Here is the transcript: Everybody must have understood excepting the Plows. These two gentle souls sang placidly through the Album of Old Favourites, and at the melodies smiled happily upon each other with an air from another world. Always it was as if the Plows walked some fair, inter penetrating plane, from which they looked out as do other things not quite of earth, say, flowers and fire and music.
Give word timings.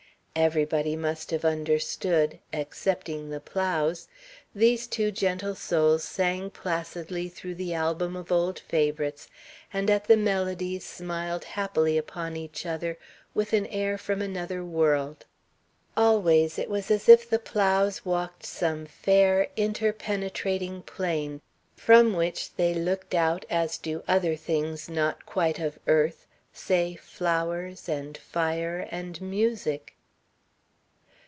Everybody 0.33 0.95
must 0.95 1.29
have 1.31 1.43
understood 1.43 2.39
excepting 2.53 3.29
the 3.31 3.41
Plows. 3.41 4.07
These 4.55 4.87
two 4.87 5.11
gentle 5.11 5.55
souls 5.55 6.05
sang 6.05 6.49
placidly 6.49 7.27
through 7.27 7.55
the 7.55 7.73
Album 7.73 8.15
of 8.15 8.31
Old 8.31 8.57
Favourites, 8.57 9.27
and 9.73 9.89
at 9.89 10.05
the 10.05 10.15
melodies 10.15 10.85
smiled 10.85 11.43
happily 11.43 11.97
upon 11.97 12.37
each 12.37 12.65
other 12.65 12.97
with 13.33 13.51
an 13.51 13.65
air 13.67 13.97
from 13.97 14.21
another 14.21 14.63
world. 14.63 15.25
Always 15.97 16.57
it 16.57 16.69
was 16.69 16.89
as 16.89 17.09
if 17.09 17.29
the 17.29 17.37
Plows 17.37 18.05
walked 18.05 18.45
some 18.45 18.85
fair, 18.85 19.49
inter 19.57 19.91
penetrating 19.91 20.81
plane, 20.83 21.41
from 21.75 22.13
which 22.13 22.55
they 22.55 22.73
looked 22.73 23.13
out 23.13 23.45
as 23.49 23.77
do 23.77 24.01
other 24.07 24.37
things 24.37 24.87
not 24.87 25.25
quite 25.25 25.59
of 25.59 25.77
earth, 25.87 26.25
say, 26.53 26.95
flowers 26.95 27.89
and 27.89 28.17
fire 28.17 28.87
and 28.91 29.19
music. 29.21 29.97